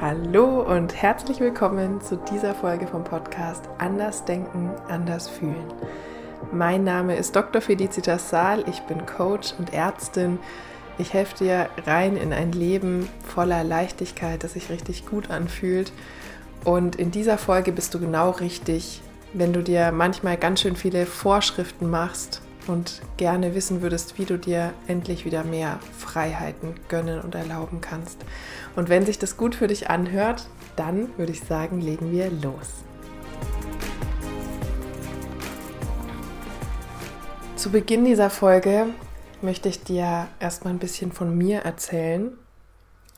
[0.00, 5.72] Hallo und herzlich willkommen zu dieser Folge vom Podcast Anders Denken, Anders Fühlen.
[6.52, 7.60] Mein Name ist Dr.
[7.60, 10.38] Felicitas Saal, ich bin Coach und Ärztin.
[10.98, 15.92] Ich helfe dir rein in ein Leben voller Leichtigkeit, das sich richtig gut anfühlt.
[16.64, 19.02] Und in dieser Folge bist du genau richtig,
[19.32, 24.38] wenn du dir manchmal ganz schön viele Vorschriften machst und gerne wissen würdest, wie du
[24.38, 28.18] dir endlich wieder mehr Freiheiten gönnen und erlauben kannst.
[28.76, 32.84] Und wenn sich das gut für dich anhört, dann würde ich sagen, legen wir los.
[37.56, 38.86] Zu Beginn dieser Folge
[39.42, 42.32] möchte ich dir erstmal ein bisschen von mir erzählen.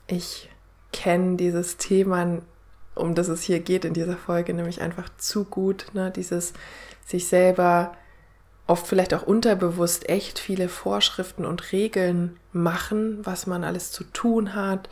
[0.07, 0.49] Ich
[0.93, 2.39] kenne dieses Thema,
[2.95, 5.87] um das es hier geht in dieser Folge, nämlich einfach zu gut.
[5.93, 6.11] Ne?
[6.11, 6.53] Dieses
[7.07, 7.93] sich selber
[8.71, 14.55] oft vielleicht auch unterbewusst echt viele Vorschriften und Regeln machen, was man alles zu tun
[14.55, 14.89] hat,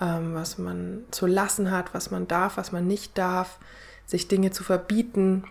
[0.00, 3.58] ähm, was man zu lassen hat, was man darf, was man nicht darf,
[4.06, 5.44] sich Dinge zu verbieten.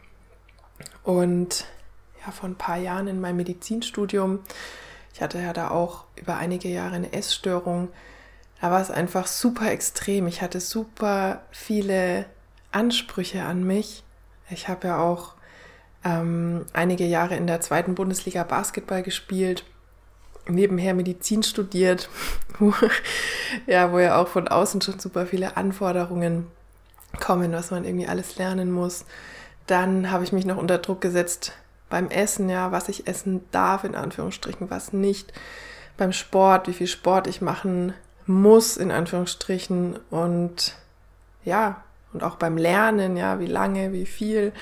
[1.03, 1.65] Und
[2.25, 4.39] ja, vor ein paar Jahren in meinem Medizinstudium,
[5.13, 7.87] ich hatte ja da auch über einige Jahre eine Essstörung,
[8.59, 10.27] da war es einfach super extrem.
[10.27, 12.25] Ich hatte super viele
[12.71, 14.03] Ansprüche an mich.
[14.49, 15.35] Ich habe ja auch
[16.03, 19.63] ähm, einige Jahre in der zweiten Bundesliga Basketball gespielt,
[20.47, 22.09] nebenher Medizin studiert,
[22.59, 22.73] wo,
[23.67, 26.47] ja, wo ja auch von außen schon super viele Anforderungen
[27.19, 29.05] kommen, was man irgendwie alles lernen muss.
[29.67, 31.53] Dann habe ich mich noch unter Druck gesetzt
[31.89, 35.31] beim Essen, ja, was ich essen darf, in Anführungsstrichen, was nicht.
[35.97, 37.93] Beim Sport, wie viel Sport ich machen
[38.25, 39.99] muss, in Anführungsstrichen.
[40.09, 40.75] Und
[41.43, 44.53] ja, und auch beim Lernen, ja, wie lange, wie viel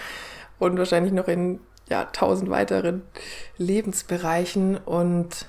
[0.60, 3.02] und wahrscheinlich noch in ja, tausend weiteren
[3.58, 4.78] Lebensbereichen.
[4.78, 5.48] Und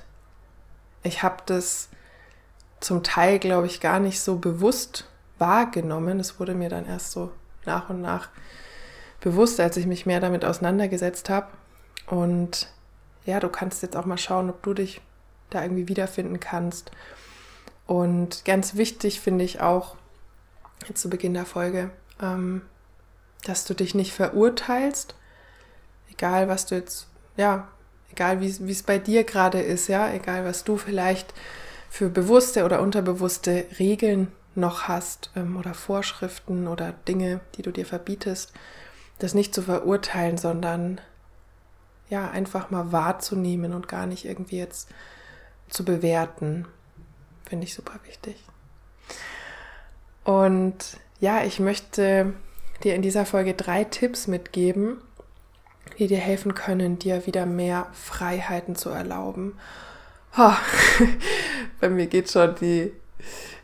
[1.03, 1.89] ich habe das
[2.79, 6.19] zum Teil, glaube ich, gar nicht so bewusst wahrgenommen.
[6.19, 7.31] Es wurde mir dann erst so
[7.65, 8.29] nach und nach
[9.19, 11.47] bewusst, als ich mich mehr damit auseinandergesetzt habe.
[12.07, 12.67] Und
[13.25, 15.01] ja, du kannst jetzt auch mal schauen, ob du dich
[15.51, 16.91] da irgendwie wiederfinden kannst.
[17.85, 19.95] Und ganz wichtig finde ich auch,
[20.87, 21.91] jetzt zu Beginn der Folge,
[22.21, 22.63] ähm,
[23.45, 25.15] dass du dich nicht verurteilst,
[26.11, 27.07] egal was du jetzt,
[27.37, 27.67] ja,
[28.11, 31.33] egal wie es bei dir gerade ist, ja, egal was du vielleicht
[31.89, 37.85] für bewusste oder unterbewusste Regeln noch hast ähm, oder Vorschriften oder Dinge, die du dir
[37.85, 38.53] verbietest,
[39.19, 40.99] das nicht zu verurteilen, sondern
[42.09, 44.89] ja, einfach mal wahrzunehmen und gar nicht irgendwie jetzt
[45.69, 46.67] zu bewerten,
[47.47, 48.35] finde ich super wichtig.
[50.23, 50.75] Und
[51.19, 52.33] ja, ich möchte
[52.83, 54.97] dir in dieser Folge drei Tipps mitgeben,
[55.97, 59.57] die dir helfen können, dir wieder mehr Freiheiten zu erlauben.
[60.37, 60.53] Oh,
[61.79, 62.91] bei mir geht schon die,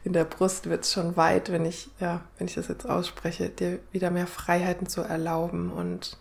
[0.03, 3.49] in der Brust wird es schon weit, wenn ich, ja, wenn ich das jetzt ausspreche,
[3.49, 6.17] dir wieder mehr Freiheiten zu erlauben und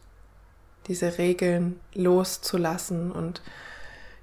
[0.86, 3.42] diese Regeln loszulassen und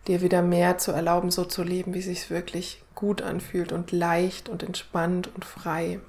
[0.08, 3.92] dir wieder mehr zu erlauben, so zu leben, wie es sich wirklich gut anfühlt und
[3.92, 6.00] leicht und entspannt und frei.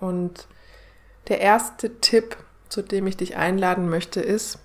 [0.00, 0.46] Und
[1.28, 2.36] der erste Tipp,
[2.68, 4.58] zu dem ich dich einladen möchte, ist,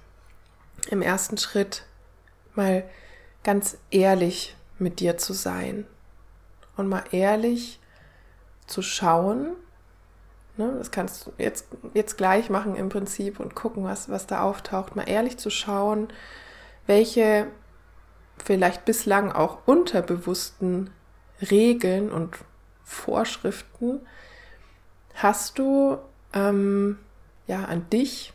[0.89, 1.83] im ersten Schritt
[2.55, 2.83] mal
[3.43, 5.85] ganz ehrlich mit dir zu sein
[6.75, 7.79] und mal ehrlich
[8.67, 9.55] zu schauen.
[10.57, 14.41] Ne, das kannst du jetzt, jetzt gleich machen im Prinzip und gucken, was, was da
[14.41, 14.95] auftaucht.
[14.95, 16.07] Mal ehrlich zu schauen,
[16.87, 17.47] welche
[18.43, 20.89] vielleicht bislang auch unterbewussten
[21.51, 22.37] Regeln und
[22.83, 24.01] Vorschriften
[25.13, 25.97] hast du
[26.37, 26.97] ähm,
[27.47, 28.33] ja, an dich.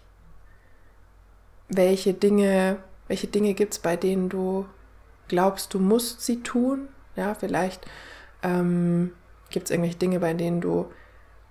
[1.68, 4.66] Welche Dinge, welche Dinge gibt es, bei denen du
[5.28, 6.88] glaubst, du musst sie tun?
[7.16, 7.86] Ja, vielleicht
[8.42, 9.12] ähm,
[9.50, 10.90] gibt es irgendwelche Dinge, bei denen du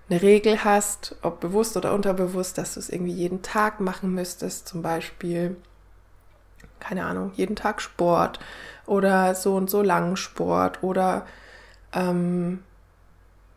[0.09, 4.68] eine Regel hast, ob bewusst oder unterbewusst, dass du es irgendwie jeden Tag machen müsstest,
[4.68, 5.56] zum Beispiel,
[6.79, 8.39] keine Ahnung, jeden Tag Sport
[8.85, 11.25] oder so und so lang Sport oder
[11.94, 12.63] ähm,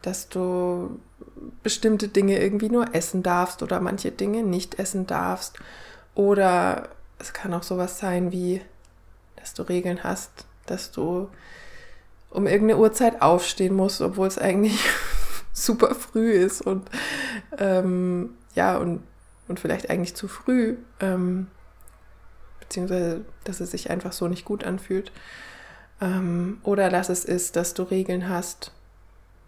[0.03, 1.01] dass du
[1.63, 5.59] bestimmte Dinge irgendwie nur essen darfst oder manche Dinge nicht essen darfst.
[6.15, 6.89] Oder
[7.19, 8.61] es kann auch sowas sein wie,
[9.37, 11.29] dass du Regeln hast, dass du
[12.31, 14.79] um irgendeine Uhrzeit aufstehen musst, obwohl es eigentlich
[15.53, 16.91] super früh ist und
[17.59, 19.03] ähm, ja, und,
[19.49, 21.49] und vielleicht eigentlich zu früh, ähm,
[22.61, 25.13] beziehungsweise dass es sich einfach so nicht gut anfühlt.
[26.01, 28.73] Ähm, oder dass es ist, dass du Regeln hast,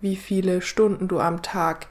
[0.00, 1.88] wie viele Stunden du am Tag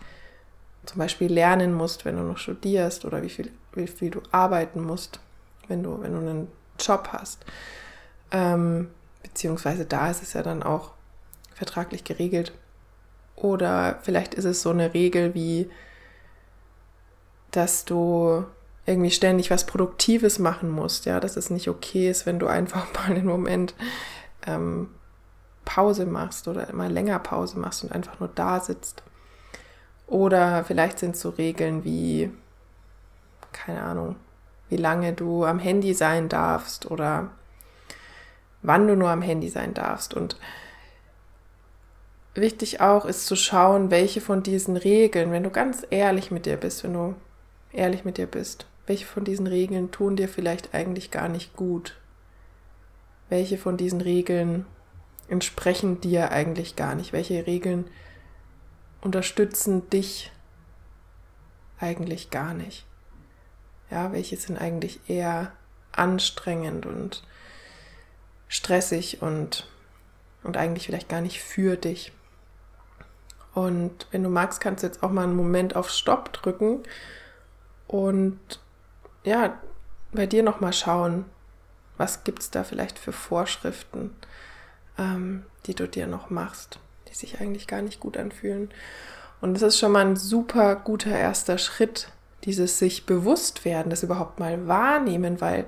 [0.85, 4.83] zum Beispiel lernen musst, wenn du noch studierst oder wie viel, wie viel du arbeiten
[4.83, 5.19] musst,
[5.67, 6.47] wenn du, wenn du einen
[6.79, 7.43] Job hast.
[8.31, 8.89] Ähm,
[9.23, 10.91] beziehungsweise da ist es ja dann auch
[11.53, 12.53] vertraglich geregelt,
[13.35, 15.69] Oder vielleicht ist es so eine Regel wie,
[17.51, 18.45] dass du
[18.85, 22.93] irgendwie ständig was Produktives machen musst, ja, dass es nicht okay ist, wenn du einfach
[22.93, 23.73] mal einen Moment
[24.45, 24.89] ähm,
[25.65, 29.03] Pause machst oder mal länger Pause machst und einfach nur da sitzt.
[30.07, 32.31] Oder vielleicht sind so Regeln wie,
[33.51, 34.15] keine Ahnung,
[34.69, 37.31] wie lange du am Handy sein darfst oder
[38.61, 40.13] wann du nur am Handy sein darfst.
[40.13, 40.37] Und
[42.35, 46.57] wichtig auch ist zu schauen, welche von diesen Regeln, wenn du ganz ehrlich mit dir
[46.57, 47.15] bist, wenn du
[47.71, 51.95] ehrlich mit dir bist, welche von diesen Regeln tun dir vielleicht eigentlich gar nicht gut?
[53.29, 54.67] Welche von diesen Regeln
[55.27, 57.13] entsprechen dir eigentlich gar nicht?
[57.13, 57.89] Welche Regeln
[59.01, 60.31] unterstützen dich
[61.79, 62.85] eigentlich gar nicht?
[63.89, 65.51] Ja, welche sind eigentlich eher
[65.91, 67.23] anstrengend und
[68.47, 69.67] stressig und,
[70.43, 72.11] und eigentlich vielleicht gar nicht für dich?
[73.53, 76.83] Und wenn du magst, kannst du jetzt auch mal einen Moment auf Stopp drücken
[77.87, 78.39] und
[79.23, 79.57] ja,
[80.11, 81.25] bei dir nochmal schauen,
[81.97, 84.15] was gibt es da vielleicht für Vorschriften,
[84.97, 88.69] ähm, die du dir noch machst, die sich eigentlich gar nicht gut anfühlen.
[89.41, 92.09] Und das ist schon mal ein super guter erster Schritt,
[92.43, 95.65] dieses sich bewusst werden, das überhaupt mal wahrnehmen, weil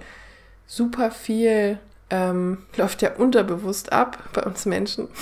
[0.65, 1.79] super viel
[2.09, 5.07] ähm, läuft ja unterbewusst ab bei uns Menschen.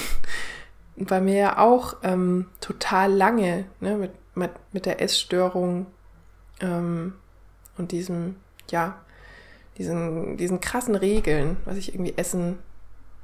[0.97, 5.87] Bei mir ja auch ähm, total lange ne, mit, mit, mit der Essstörung
[6.61, 7.15] ähm,
[7.77, 8.37] und diesem,
[8.69, 8.95] ja,
[9.77, 12.59] diesen, diesen krassen Regeln, was ich irgendwie essen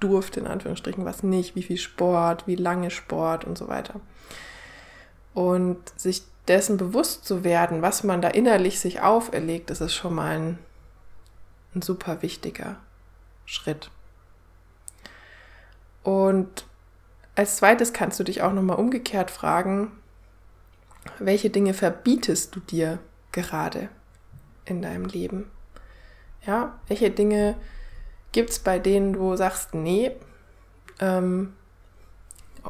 [0.02, 4.02] durfte, in Anführungsstrichen, was nicht, wie viel Sport, wie lange Sport und so weiter.
[5.34, 10.16] Und sich dessen bewusst zu werden, was man da innerlich sich auferlegt, das ist schon
[10.16, 10.60] mal ein,
[11.74, 12.78] ein super wichtiger
[13.46, 13.90] Schritt.
[16.04, 16.66] Und
[17.36, 19.92] als zweites kannst du dich auch nochmal umgekehrt fragen,
[21.20, 23.00] welche Dinge verbietest du dir
[23.32, 23.90] gerade
[24.66, 25.50] in deinem Leben?
[26.46, 27.56] Ja, welche Dinge
[28.32, 30.12] gibt es, bei denen du sagst, nee,
[31.00, 31.54] ähm,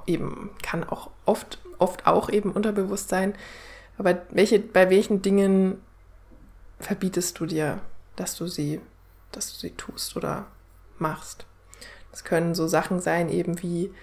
[0.08, 3.36] eben kann auch oft, oft auch eben unterbewusst sein,
[3.98, 5.82] aber welche, bei welchen Dingen
[6.80, 7.80] verbietest du dir,
[8.16, 8.82] dass du sie,
[9.32, 10.48] dass du sie tust oder
[10.98, 11.46] machst?
[12.12, 13.94] Das können so Sachen sein, eben wie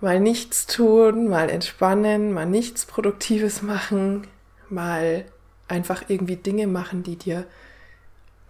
[0.00, 4.26] mal nichts tun, mal entspannen, mal nichts Produktives machen,
[4.68, 5.24] mal
[5.68, 7.46] einfach irgendwie Dinge machen, die dir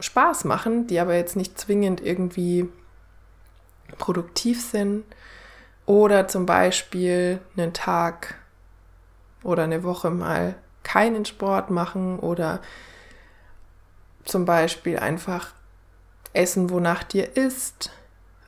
[0.00, 2.68] Spaß machen, die aber jetzt nicht zwingend irgendwie
[3.98, 5.04] produktiv sind.
[5.86, 8.34] Oder zum Beispiel einen Tag
[9.42, 12.60] oder eine Woche mal keinen Sport machen oder
[14.24, 15.52] zum Beispiel einfach
[16.32, 17.90] essen, wonach dir ist.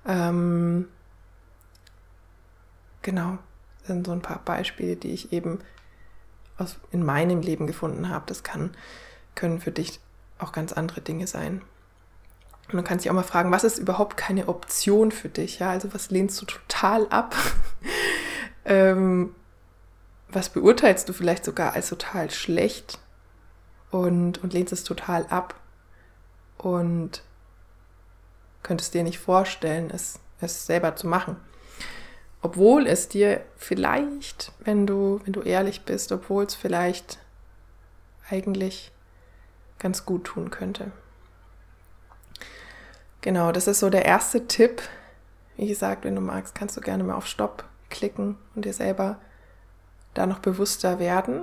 [0.06, 0.88] Ähm,
[3.02, 3.38] genau,
[3.80, 5.60] das sind so ein paar Beispiele, die ich eben
[6.58, 8.24] aus, in meinem Leben gefunden habe.
[8.26, 8.74] Das kann,
[9.34, 10.00] können für dich
[10.38, 11.62] auch ganz andere Dinge sein.
[12.70, 15.58] Und du kannst dich auch mal fragen, was ist überhaupt keine Option für dich?
[15.58, 17.34] Ja, also was lehnst du total ab?
[18.64, 19.34] ähm,
[20.28, 22.98] was beurteilst du vielleicht sogar als total schlecht
[23.90, 25.54] und, und lehnst es total ab
[26.58, 27.22] und
[28.62, 31.36] könntest dir nicht vorstellen, es, es selber zu machen
[32.40, 37.18] obwohl es dir vielleicht, wenn du, wenn du ehrlich bist, obwohl es vielleicht
[38.30, 38.92] eigentlich
[39.78, 40.92] ganz gut tun könnte.
[43.20, 44.82] Genau, das ist so der erste Tipp.
[45.56, 49.18] Wie gesagt, wenn du magst, kannst du gerne mal auf Stopp klicken und dir selber
[50.14, 51.42] da noch bewusster werden.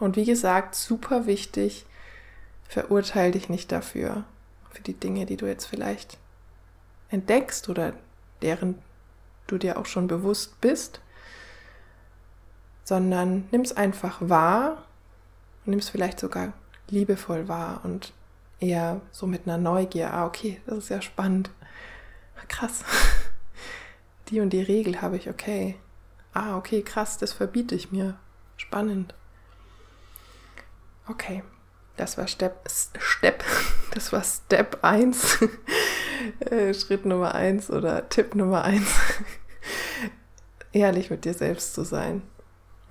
[0.00, 1.86] Und wie gesagt, super wichtig,
[2.68, 4.24] verurteile dich nicht dafür,
[4.70, 6.18] für die Dinge, die du jetzt vielleicht
[7.10, 7.92] entdeckst oder
[8.40, 8.78] deren
[9.46, 11.00] du dir auch schon bewusst bist,
[12.84, 14.84] sondern nimm es einfach wahr
[15.64, 16.52] und nimm es vielleicht sogar
[16.92, 18.12] liebevoll wahr und
[18.60, 20.14] eher so mit einer Neugier.
[20.14, 21.50] Ah, okay, das ist ja spannend.
[22.36, 22.84] Ah, krass.
[24.28, 25.76] Die und die Regel habe ich, okay.
[26.32, 28.16] Ah, okay, krass, das verbiete ich mir.
[28.56, 29.14] Spannend.
[31.08, 31.42] Okay,
[31.96, 33.44] das war Step, Step,
[33.92, 35.38] das war Step 1,
[36.40, 38.86] äh, Schritt Nummer 1 oder Tipp Nummer 1
[40.72, 42.22] ehrlich mit dir selbst zu sein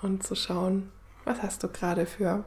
[0.02, 0.92] und zu schauen,
[1.26, 2.44] was hast du gerade für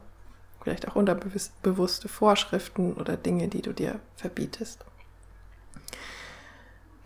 [0.65, 4.83] vielleicht auch unterbewusste Vorschriften oder Dinge, die du dir verbietest.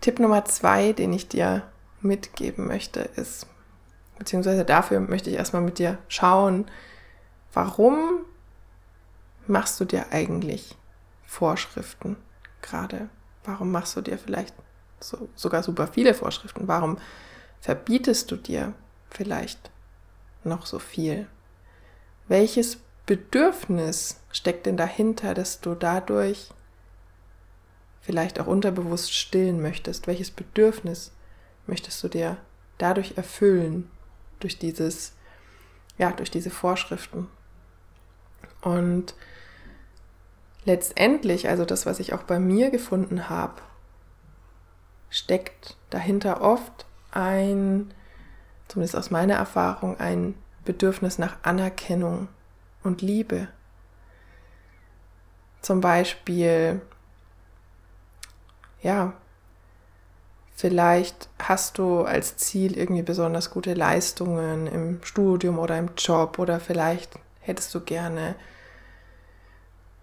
[0.00, 1.64] Tipp Nummer zwei, den ich dir
[2.00, 3.46] mitgeben möchte, ist,
[4.18, 6.70] beziehungsweise dafür möchte ich erstmal mit dir schauen,
[7.52, 8.24] warum
[9.46, 10.74] machst du dir eigentlich
[11.26, 12.16] Vorschriften
[12.62, 13.10] gerade?
[13.44, 14.54] Warum machst du dir vielleicht
[15.00, 16.66] so, sogar super viele Vorschriften?
[16.66, 16.96] Warum
[17.60, 18.72] verbietest du dir
[19.10, 19.70] vielleicht
[20.44, 21.26] noch so viel?
[22.26, 22.78] Welches
[23.10, 26.52] Bedürfnis steckt denn dahinter, dass du dadurch
[28.00, 30.06] vielleicht auch unterbewusst stillen möchtest?
[30.06, 31.10] Welches Bedürfnis
[31.66, 32.36] möchtest du dir
[32.78, 33.90] dadurch erfüllen?
[34.38, 35.14] Durch dieses,
[35.98, 37.26] ja, durch diese Vorschriften.
[38.60, 39.16] Und
[40.64, 43.60] letztendlich, also das, was ich auch bei mir gefunden habe,
[45.08, 47.92] steckt dahinter oft ein,
[48.68, 52.28] zumindest aus meiner Erfahrung, ein Bedürfnis nach Anerkennung
[52.82, 53.48] und Liebe.
[55.60, 56.80] Zum Beispiel,
[58.82, 59.12] ja,
[60.54, 66.60] vielleicht hast du als Ziel irgendwie besonders gute Leistungen im Studium oder im Job oder
[66.60, 68.36] vielleicht hättest du gerne,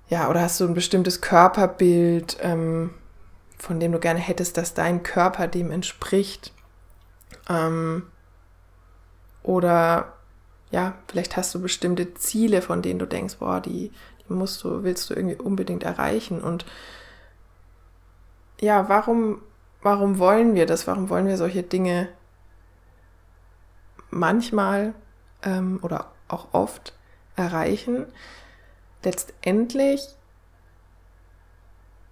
[0.09, 2.93] ja, oder hast du ein bestimmtes Körperbild, ähm,
[3.57, 6.53] von dem du gerne hättest, dass dein Körper dem entspricht.
[7.49, 8.03] Ähm,
[9.43, 10.16] oder
[10.71, 13.91] ja, vielleicht hast du bestimmte Ziele, von denen du denkst, boah, die,
[14.27, 16.41] die musst du, willst du irgendwie unbedingt erreichen.
[16.41, 16.65] Und
[18.59, 19.41] ja, warum,
[19.81, 20.87] warum wollen wir das?
[20.87, 22.09] Warum wollen wir solche Dinge
[24.09, 24.93] manchmal
[25.43, 26.93] ähm, oder auch oft
[27.35, 28.05] erreichen?
[29.03, 30.01] Letztendlich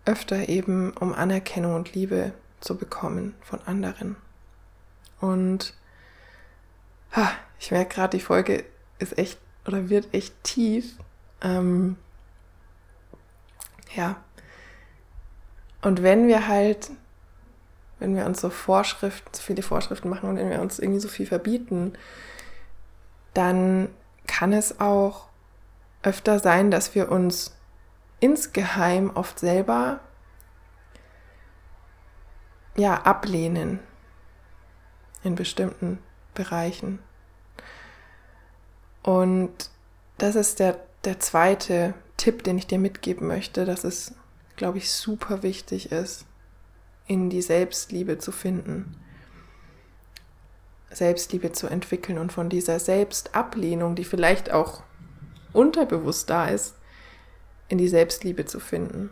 [0.05, 2.31] öfter eben, um Anerkennung und Liebe
[2.61, 4.15] zu bekommen von anderen.
[5.19, 5.73] Und
[7.11, 8.65] ha, ich merke gerade, die Folge
[8.99, 10.97] ist echt oder wird echt tief.
[11.41, 11.97] Ähm,
[13.95, 14.17] ja.
[15.81, 16.91] Und wenn wir halt,
[17.99, 21.07] wenn wir uns so Vorschriften, so viele Vorschriften machen und wenn wir uns irgendwie so
[21.07, 21.93] viel verbieten,
[23.33, 23.89] dann
[24.27, 25.27] kann es auch
[26.03, 27.55] öfter sein, dass wir uns
[28.19, 29.99] insgeheim oft selber
[32.75, 33.79] ja ablehnen
[35.23, 35.99] in bestimmten
[36.33, 36.99] Bereichen.
[39.05, 39.69] Und
[40.17, 44.15] das ist der, der zweite Tipp, den ich dir mitgeben möchte, dass es,
[44.55, 46.25] glaube ich, super wichtig ist,
[47.05, 48.99] in die Selbstliebe zu finden.
[50.89, 54.81] Selbstliebe zu entwickeln und von dieser Selbstablehnung, die vielleicht auch
[55.53, 56.73] unterbewusst da ist,
[57.67, 59.11] in die Selbstliebe zu finden.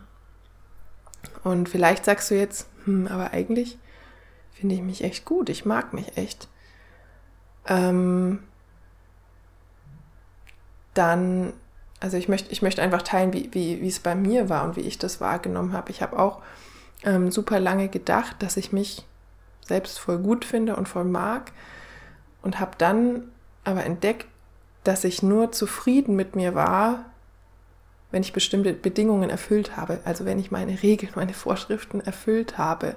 [1.44, 3.78] Und vielleicht sagst du jetzt, hm, aber eigentlich
[4.50, 6.48] finde ich mich echt gut, ich mag mich echt.
[7.68, 8.42] Ähm,
[10.94, 11.52] dann,
[12.00, 14.82] also ich möchte, ich möchte einfach teilen, wie, wie, es bei mir war und wie
[14.82, 15.90] ich das wahrgenommen habe.
[15.90, 16.40] Ich habe auch
[17.04, 19.04] ähm, super lange gedacht, dass ich mich
[19.66, 21.52] selbst voll gut finde und voll mag
[22.42, 23.24] und habe dann
[23.64, 24.26] aber entdeckt,
[24.84, 27.06] dass ich nur zufrieden mit mir war,
[28.10, 32.94] wenn ich bestimmte Bedingungen erfüllt habe, also wenn ich meine Regeln, meine Vorschriften erfüllt habe.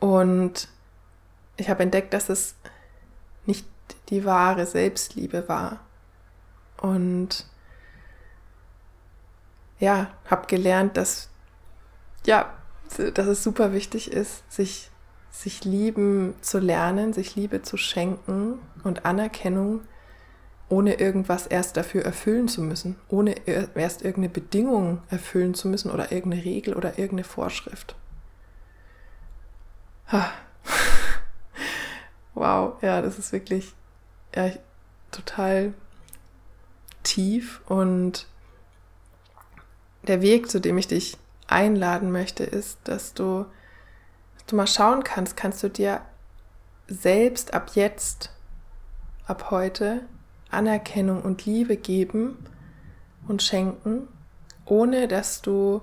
[0.00, 0.68] Und
[1.56, 2.54] ich habe entdeckt, dass es
[3.44, 3.66] nicht
[4.08, 5.80] die wahre Selbstliebe war.
[6.80, 7.46] Und
[9.78, 11.28] ja, habe gelernt, dass
[12.26, 12.52] ja,
[13.14, 14.90] dass es super wichtig ist, sich
[15.30, 19.82] sich lieben zu lernen, sich Liebe zu schenken und Anerkennung
[20.68, 26.12] ohne irgendwas erst dafür erfüllen zu müssen, ohne erst irgendeine Bedingung erfüllen zu müssen oder
[26.12, 27.96] irgendeine Regel oder irgendeine Vorschrift.
[32.34, 33.74] wow, ja, das ist wirklich
[34.34, 34.50] ja,
[35.10, 35.74] total
[37.02, 38.26] tief und
[40.06, 41.16] der Weg, zu dem ich dich
[41.46, 43.46] einladen möchte, ist, dass du,
[44.34, 46.00] dass du mal schauen kannst, kannst du dir
[46.86, 48.30] selbst ab jetzt,
[49.26, 50.02] ab heute
[50.50, 52.36] Anerkennung und Liebe geben
[53.28, 54.08] und schenken,
[54.64, 55.82] ohne dass du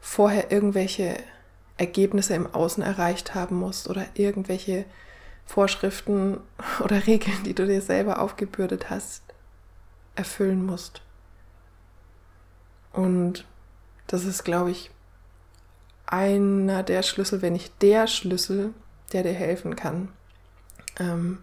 [0.00, 1.16] vorher irgendwelche
[1.76, 4.84] Ergebnisse im Außen erreicht haben musst oder irgendwelche
[5.46, 6.40] Vorschriften
[6.84, 9.22] oder Regeln, die du dir selber aufgebürdet hast,
[10.14, 11.02] erfüllen musst.
[12.92, 13.46] Und
[14.06, 14.90] das ist, glaube ich,
[16.06, 18.74] einer der Schlüssel, wenn nicht der Schlüssel,
[19.12, 20.08] der dir helfen kann,
[20.98, 21.38] ähm,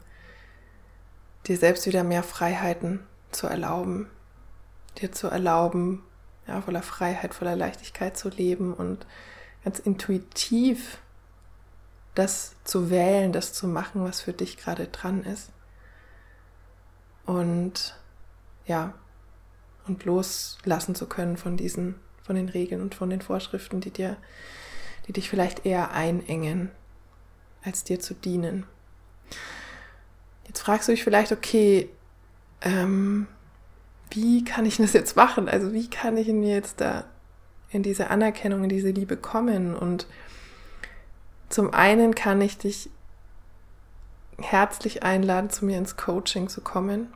[1.48, 3.00] dir selbst wieder mehr Freiheiten
[3.32, 4.10] zu erlauben,
[5.02, 6.04] dir zu erlauben,
[6.48, 9.06] ja, voller Freiheit, voller Leichtigkeit zu leben und
[9.64, 11.00] ganz intuitiv
[12.16, 15.52] das zu wählen, das zu machen, was für dich gerade dran ist.
[17.26, 17.99] Und
[18.70, 18.94] ja,
[19.88, 24.16] und loslassen zu können von diesen, von den Regeln und von den Vorschriften, die dir,
[25.08, 26.72] die dich vielleicht eher einengen,
[27.64, 28.66] als dir zu dienen.
[30.48, 31.90] Jetzt fragst du dich vielleicht, okay,
[32.62, 33.28] ähm,
[34.12, 35.50] wie kann ich das jetzt machen?
[35.50, 37.06] Also wie kann ich mir jetzt da
[37.72, 39.76] in diese Anerkennung, in diese Liebe kommen?
[39.76, 40.08] Und
[41.50, 42.90] zum einen kann ich dich
[44.38, 47.12] herzlich einladen, zu mir ins Coaching zu kommen,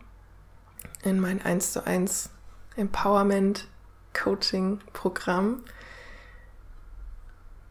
[1.04, 2.30] in mein 1 zu 1
[2.76, 3.68] Empowerment
[4.14, 5.64] Coaching Programm,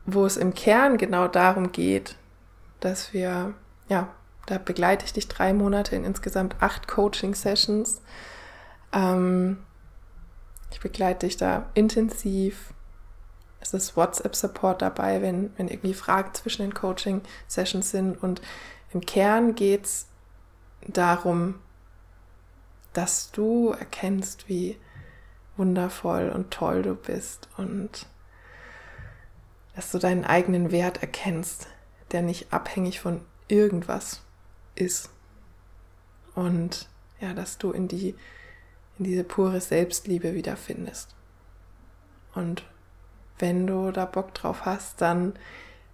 [0.05, 2.17] wo es im Kern genau darum geht,
[2.81, 3.55] dass wir,
[3.89, 4.09] ja,
[4.47, 8.03] da begleite ich dich drei Monate in insgesamt acht Coaching Sessions.
[8.93, 9.59] Ähm,
[10.73, 12.73] ich begleite dich da intensiv.
[13.61, 18.21] Es ist WhatsApp-Support dabei, wenn, wenn irgendwie Fragen zwischen den Coaching-Sessions sind.
[18.21, 18.43] Und
[18.93, 20.07] im Kern geht es
[20.89, 21.61] darum,
[22.93, 24.77] dass du erkennst, wie
[25.57, 28.07] wundervoll und toll du bist und
[29.75, 31.69] dass du deinen eigenen Wert erkennst,
[32.13, 34.23] der nicht abhängig von irgendwas
[34.75, 35.11] ist.
[36.35, 36.89] Und
[37.21, 38.15] ja, dass du in die
[38.99, 41.15] in diese pure Selbstliebe wiederfindest.
[42.35, 42.65] Und
[43.39, 45.35] wenn du da Bock drauf hast, dann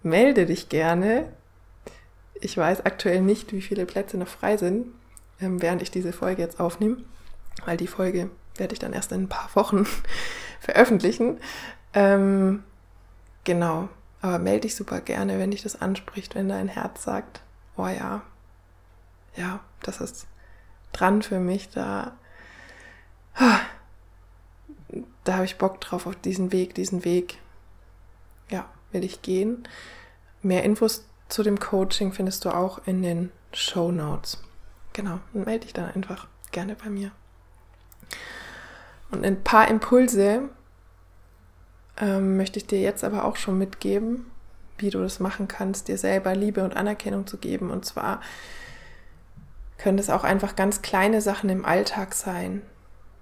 [0.03, 1.33] melde dich gerne.
[2.35, 4.89] Ich weiß aktuell nicht, wie viele Plätze noch frei sind,
[5.39, 6.99] während ich diese Folge jetzt aufnehme,
[7.65, 9.87] weil die Folge werde ich dann erst in ein paar Wochen
[10.61, 11.39] veröffentlichen.
[11.95, 12.65] Ähm,
[13.45, 13.89] genau,
[14.21, 17.41] aber melde dich super gerne, wenn dich das anspricht, wenn dein Herz sagt,
[17.77, 18.23] oh ja,
[19.37, 20.27] ja, das ist
[20.93, 22.13] dran für mich, da
[25.25, 27.39] da habe ich Bock drauf auf diesen Weg, diesen Weg,
[28.51, 29.69] ja, will ich gehen.
[30.43, 34.43] Mehr Infos zu dem Coaching findest du auch in den Show Notes.
[34.99, 37.13] Genau, melde dich dann einfach gerne bei mir.
[39.13, 40.49] Und ein paar Impulse
[41.99, 44.29] ähm, möchte ich dir jetzt aber auch schon mitgeben,
[44.77, 47.71] wie du das machen kannst, dir selber Liebe und Anerkennung zu geben.
[47.71, 48.21] Und zwar
[49.77, 52.63] können es auch einfach ganz kleine Sachen im Alltag sein,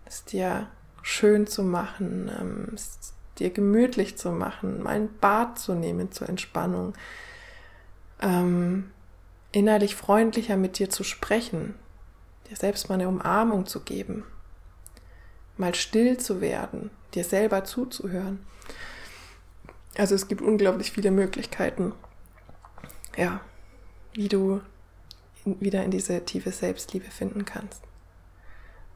[0.07, 0.69] es dir
[1.03, 6.31] schön zu machen, ähm, es dir gemütlich zu machen, mal ein Bad zu nehmen zur
[6.31, 6.95] Entspannung,
[8.23, 8.93] ähm,
[9.57, 11.75] innerlich freundlicher mit dir zu sprechen,
[12.51, 14.25] dir selbst mal eine Umarmung zu geben,
[15.57, 18.45] mal still zu werden, dir selber zuzuhören.
[19.97, 21.95] Also es gibt unglaublich viele Möglichkeiten,
[23.17, 23.41] ja,
[24.13, 24.61] wie du
[25.47, 27.83] wieder in diese tiefe Selbstliebe finden kannst.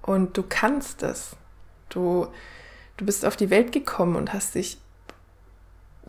[0.02, 1.37] Und du kannst es.
[1.88, 2.26] Du,
[2.98, 4.76] du bist auf die Welt gekommen und hast dich,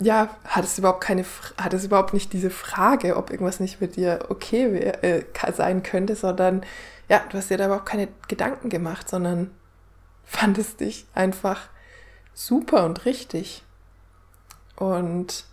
[0.01, 1.25] ja, hattest überhaupt keine,
[1.57, 6.15] hattest überhaupt nicht diese Frage, ob irgendwas nicht mit dir okay wär, äh, sein könnte,
[6.15, 6.65] sondern
[7.09, 9.51] ja, du hast dir da überhaupt keine Gedanken gemacht, sondern
[10.23, 11.69] fandest dich einfach
[12.33, 13.63] super und richtig.
[14.75, 15.45] Und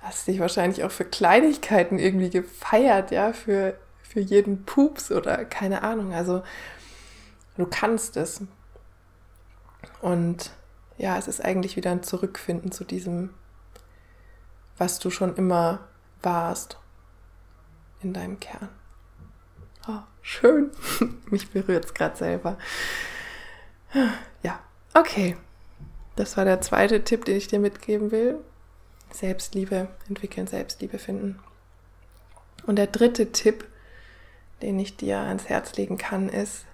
[0.00, 5.82] hast dich wahrscheinlich auch für Kleinigkeiten irgendwie gefeiert, ja, für, für jeden Pups oder keine
[5.82, 6.14] Ahnung.
[6.14, 6.42] Also
[7.58, 8.40] Du kannst es.
[10.00, 10.52] Und
[10.96, 13.34] ja, es ist eigentlich wieder ein Zurückfinden zu diesem,
[14.78, 15.80] was du schon immer
[16.22, 16.78] warst
[18.02, 18.68] in deinem Kern.
[19.88, 20.70] Oh, schön.
[21.30, 22.58] Mich berührt es gerade selber.
[24.42, 24.60] Ja,
[24.94, 25.36] okay.
[26.16, 28.38] Das war der zweite Tipp, den ich dir mitgeben will.
[29.10, 31.38] Selbstliebe entwickeln, Selbstliebe finden.
[32.66, 33.66] Und der dritte Tipp,
[34.60, 36.66] den ich dir ans Herz legen kann, ist,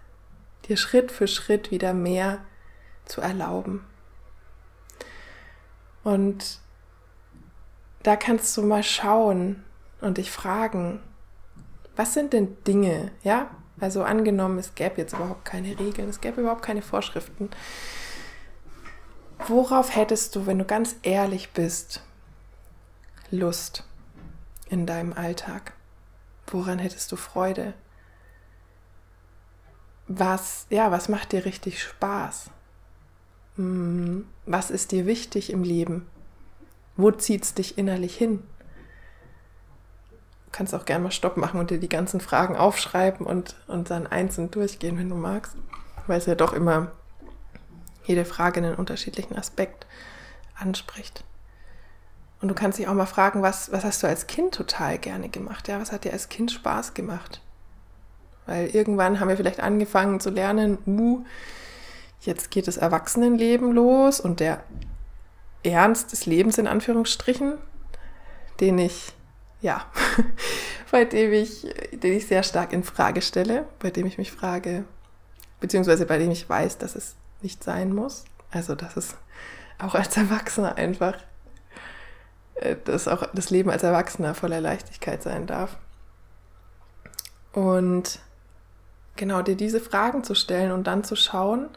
[0.67, 2.45] dir Schritt für Schritt wieder mehr
[3.05, 3.85] zu erlauben.
[6.03, 6.61] Und
[8.05, 9.65] da kannst du mal schauen
[10.01, 11.01] und dich fragen,
[11.97, 13.51] was sind denn Dinge, ja?
[13.81, 17.51] Also angenommen, es gäbe jetzt überhaupt keine Regeln, es gäbe überhaupt keine Vorschriften.
[19.49, 22.01] Worauf hättest du, wenn du ganz ehrlich bist,
[23.33, 23.85] Lust
[24.69, 25.73] in deinem Alltag?
[26.47, 27.75] Woran hättest du Freude?
[30.07, 32.51] was, ja, was macht dir richtig Spaß?
[33.57, 36.07] Hm, was ist dir wichtig im Leben?
[36.97, 38.39] Wo zieht es dich innerlich hin?
[40.47, 43.91] Du kannst auch gerne mal Stopp machen und dir die ganzen Fragen aufschreiben und, und
[43.91, 45.57] dann einzeln durchgehen, wenn du magst.
[46.07, 46.93] Weil es ja doch immer
[48.05, 49.87] jede Frage einen unterschiedlichen Aspekt
[50.55, 51.25] anspricht.
[52.41, 55.31] Und du kannst dich auch mal fragen, was, was hast du als Kind total gerne
[55.31, 55.67] gemacht?
[55.67, 57.41] Ja, was hat dir als Kind Spaß gemacht?
[58.47, 61.25] Weil irgendwann haben wir vielleicht angefangen zu lernen, uh,
[62.21, 64.63] jetzt geht das Erwachsenenleben los und der
[65.65, 67.59] Ernst des Lebens in Anführungsstrichen,
[68.61, 69.13] den ich,
[69.61, 69.85] ja,
[70.91, 74.85] bei dem ich, den ich sehr stark in Frage stelle, bei dem ich mich frage,
[75.61, 78.25] beziehungsweise bei dem ich weiß, dass es nicht sein muss.
[78.51, 79.17] Also, dass es
[79.79, 81.17] auch als Erwachsener einfach,
[82.55, 85.77] äh, dass auch das Leben als Erwachsener voller Leichtigkeit sein darf.
[87.53, 88.21] Und
[89.17, 91.69] genau dir diese Fragen zu stellen und dann zu schauen,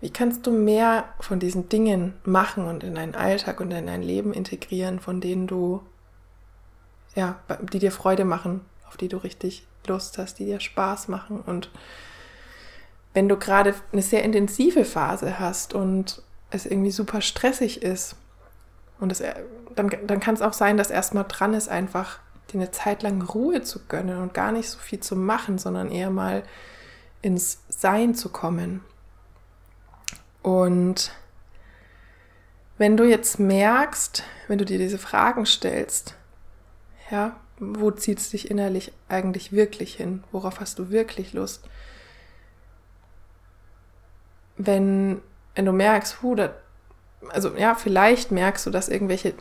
[0.00, 4.02] wie kannst du mehr von diesen Dingen machen und in deinen Alltag und in dein
[4.02, 5.82] Leben integrieren, von denen du,
[7.14, 7.38] ja,
[7.72, 11.40] die dir Freude machen, auf die du richtig Lust hast, die dir Spaß machen.
[11.40, 11.70] Und
[13.12, 18.16] wenn du gerade eine sehr intensive Phase hast und es irgendwie super stressig ist,
[19.00, 19.22] und es,
[19.74, 22.18] dann, dann kann es auch sein, dass erstmal dran ist, einfach
[22.52, 25.90] dir eine Zeit lang Ruhe zu gönnen und gar nicht so viel zu machen, sondern
[25.90, 26.42] eher mal
[27.22, 28.84] ins Sein zu kommen.
[30.42, 31.12] Und
[32.78, 36.16] wenn du jetzt merkst, wenn du dir diese Fragen stellst,
[37.10, 40.24] ja, wo zieht es dich innerlich eigentlich wirklich hin?
[40.32, 41.68] Worauf hast du wirklich Lust?
[44.56, 45.20] Wenn,
[45.54, 46.54] wenn du merkst, hu, da,
[47.28, 49.34] also ja, vielleicht merkst du, dass irgendwelche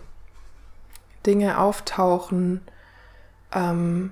[1.25, 2.61] Dinge auftauchen,
[3.53, 4.11] ähm,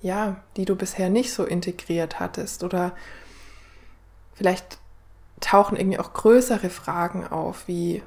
[0.00, 2.92] ja, die du bisher nicht so integriert hattest oder
[4.34, 4.79] vielleicht
[5.40, 8.02] tauchen irgendwie auch größere Fragen auf, wie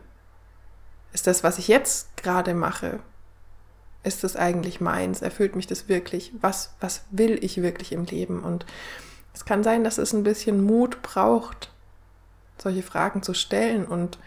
[1.13, 2.99] ist das, was ich jetzt gerade mache,
[4.03, 5.21] ist das eigentlich meins?
[5.21, 6.33] Erfüllt mich das wirklich?
[6.41, 8.43] Was, was will ich wirklich im Leben?
[8.43, 8.65] Und
[9.33, 11.71] es kann sein, dass es ein bisschen Mut braucht,
[12.57, 13.85] solche Fragen zu stellen.
[13.85, 14.19] Und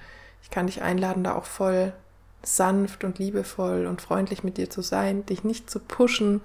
[0.42, 1.92] ich kann dich einladen, da auch voll
[2.42, 6.40] sanft und liebevoll und freundlich mit dir zu sein, dich nicht zu pushen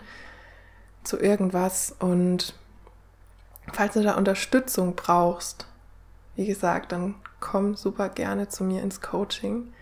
[1.03, 1.95] zu irgendwas.
[1.99, 2.55] Und
[3.71, 5.67] falls du da Unterstützung brauchst,
[6.35, 9.73] wie gesagt, dann komm super gerne zu mir ins Coaching.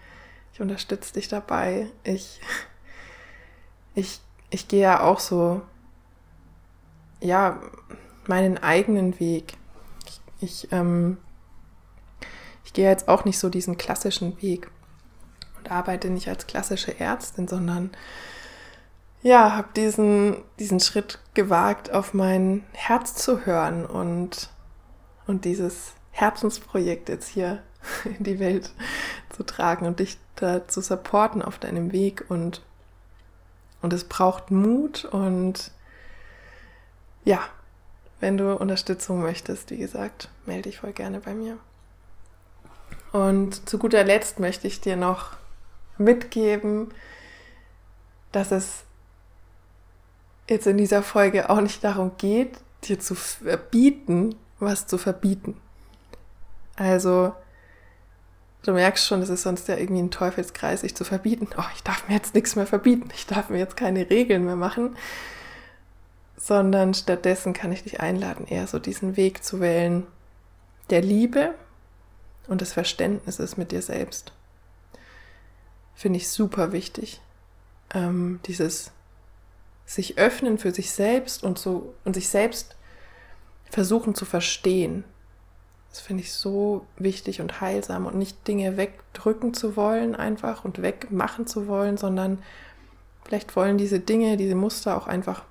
[0.53, 1.87] Ich unterstütze dich dabei.
[2.03, 2.41] Ich,
[3.95, 5.61] ich, ich gehe ja auch so,
[7.21, 7.59] ja,
[8.27, 9.53] meinen eigenen Weg.
[10.05, 11.17] Ich, ich, ähm,
[12.63, 14.69] ich gehe jetzt auch nicht so diesen klassischen Weg
[15.57, 17.91] und arbeite nicht als klassische Ärztin, sondern
[19.21, 24.49] ja, habe diesen, diesen Schritt gewagt, auf mein Herz zu hören und,
[25.27, 27.63] und dieses Herzensprojekt jetzt hier
[28.05, 28.71] in die Welt
[29.29, 32.61] zu tragen und dich da zu supporten auf deinem Weg und
[33.81, 35.71] und es braucht Mut und
[37.23, 37.39] ja,
[38.19, 41.57] wenn du Unterstützung möchtest, wie gesagt, melde dich voll gerne bei mir.
[43.13, 45.37] Und zu guter Letzt möchte ich dir noch
[45.97, 46.93] mitgeben,
[48.33, 48.83] dass es
[50.49, 55.59] jetzt in dieser Folge auch nicht darum geht, dir zu verbieten, was zu verbieten.
[56.79, 57.35] Also,
[58.63, 61.49] du merkst schon, es ist sonst ja irgendwie ein Teufelskreis, sich zu verbieten.
[61.57, 64.55] Oh, ich darf mir jetzt nichts mehr verbieten, ich darf mir jetzt keine Regeln mehr
[64.55, 64.95] machen.
[66.37, 70.07] Sondern stattdessen kann ich dich einladen, eher so diesen Weg zu wählen
[70.89, 71.53] der Liebe
[72.47, 74.31] und des Verständnisses mit dir selbst.
[75.95, 77.19] Finde ich super wichtig.
[77.93, 78.91] Ähm, dieses
[79.85, 82.77] sich öffnen für sich selbst und so und sich selbst
[83.69, 85.03] versuchen zu verstehen.
[85.89, 90.81] Das finde ich so wichtig und heilsam und nicht Dinge wegdrücken zu wollen einfach und
[90.81, 92.39] wegmachen zu wollen, sondern
[93.23, 95.43] vielleicht wollen diese Dinge, diese Muster auch einfach,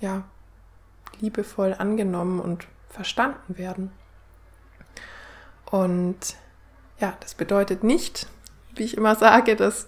[0.00, 0.24] ja,
[1.20, 3.90] liebevoll angenommen und verstanden werden.
[5.70, 6.36] Und
[7.00, 8.26] ja, das bedeutet nicht,
[8.74, 9.86] wie ich immer sage, dass,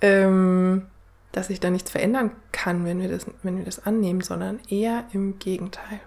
[0.00, 0.86] ähm,
[1.32, 5.04] dass sich da nichts verändern kann, wenn wir, das, wenn wir das annehmen, sondern eher
[5.12, 6.00] im Gegenteil.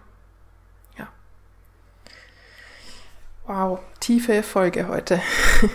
[3.49, 5.19] Wow, tiefe Folge heute.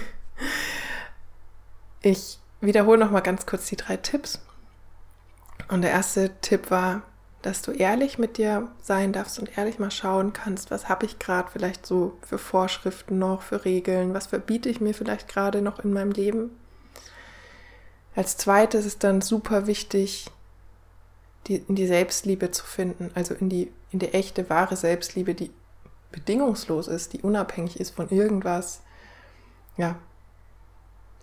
[2.03, 4.39] Ich wiederhole noch mal ganz kurz die drei Tipps.
[5.69, 7.03] Und der erste Tipp war,
[7.41, 11.19] dass du ehrlich mit dir sein darfst und ehrlich mal schauen kannst, was habe ich
[11.19, 15.79] gerade vielleicht so für Vorschriften noch, für Regeln, was verbiete ich mir vielleicht gerade noch
[15.81, 16.51] in meinem Leben.
[18.15, 20.27] Als zweites ist dann super wichtig,
[21.47, 25.51] die, in die Selbstliebe zu finden, also in die, in die echte, wahre Selbstliebe, die
[26.15, 28.83] bedingungslos ist, die unabhängig ist von irgendwas,
[29.77, 29.97] ja,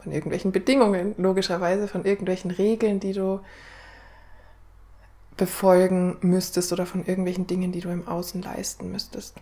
[0.03, 3.39] von irgendwelchen Bedingungen, logischerweise, von irgendwelchen Regeln, die du
[5.37, 9.35] befolgen müsstest oder von irgendwelchen Dingen, die du im Außen leisten müsstest.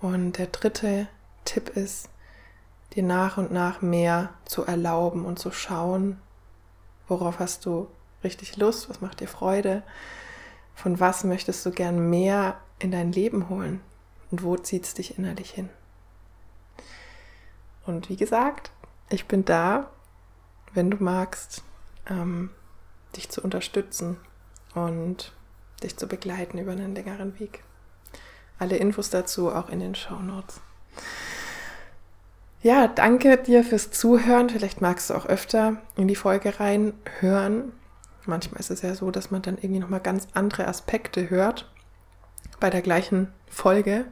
[0.00, 1.06] Und der dritte
[1.44, 2.08] Tipp ist,
[2.94, 6.18] dir nach und nach mehr zu erlauben und zu schauen,
[7.08, 7.88] worauf hast du
[8.24, 9.82] richtig Lust, was macht dir Freude,
[10.74, 13.80] von was möchtest du gern mehr in dein Leben holen
[14.30, 15.68] und wo zieht es dich innerlich hin.
[17.86, 18.70] Und wie gesagt,
[19.08, 19.90] ich bin da,
[20.74, 21.62] wenn du magst,
[22.08, 22.50] ähm,
[23.14, 24.18] dich zu unterstützen
[24.74, 25.32] und
[25.82, 27.62] dich zu begleiten über einen längeren Weg.
[28.58, 30.60] Alle Infos dazu auch in den Show Notes.
[32.62, 34.50] Ja, danke dir fürs Zuhören.
[34.50, 37.72] Vielleicht magst du auch öfter in die Folge reinhören.
[38.24, 41.70] Manchmal ist es ja so, dass man dann irgendwie nochmal ganz andere Aspekte hört
[42.60, 44.04] bei der gleichen Folge.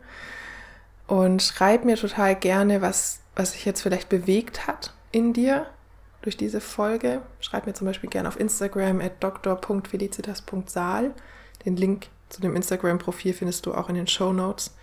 [1.07, 5.66] Und schreib mir total gerne, was, was sich jetzt vielleicht bewegt hat in dir
[6.22, 7.20] durch diese Folge.
[7.40, 11.12] Schreib mir zum Beispiel gerne auf Instagram at dr.felicitas.saal.
[11.64, 14.74] Den Link zu dem Instagram-Profil findest du auch in den Show Notes.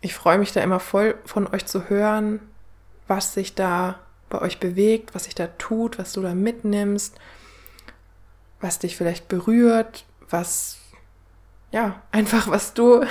[0.00, 2.40] Ich freue mich da immer voll von euch zu hören,
[3.08, 7.16] was sich da bei euch bewegt, was sich da tut, was du da mitnimmst,
[8.60, 10.78] was dich vielleicht berührt, was,
[11.72, 13.04] ja, einfach was du,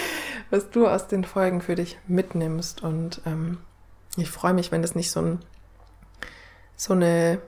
[0.50, 2.82] was du aus den Folgen für dich mitnimmst.
[2.82, 3.58] Und ähm,
[4.16, 5.38] ich freue mich, wenn das nicht so ein,
[6.76, 7.40] so eine,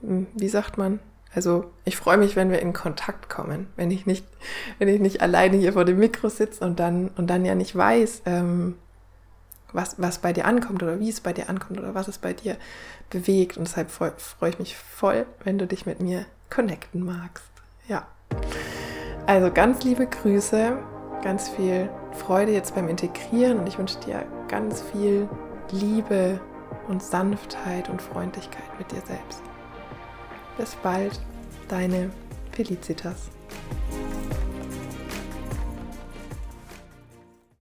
[0.00, 1.00] hm, wie sagt man?
[1.32, 4.26] Also ich freue mich, wenn wir in Kontakt kommen, wenn ich nicht,
[4.78, 7.76] wenn ich nicht alleine hier vor dem Mikro sitze und dann und dann ja nicht
[7.76, 8.76] weiß, ähm,
[9.72, 12.32] was, was bei dir ankommt oder wie es bei dir ankommt oder was es bei
[12.32, 12.56] dir
[13.10, 13.56] bewegt.
[13.56, 17.44] Und deshalb freue freu ich mich voll, wenn du dich mit mir connecten magst.
[17.86, 18.08] Ja.
[19.26, 20.76] Also ganz liebe Grüße,
[21.22, 25.28] ganz viel Freude jetzt beim Integrieren und ich wünsche dir ganz viel
[25.70, 26.40] Liebe
[26.88, 29.42] und Sanftheit und Freundlichkeit mit dir selbst.
[30.56, 31.20] Bis bald,
[31.68, 32.10] deine
[32.52, 33.30] Felicitas.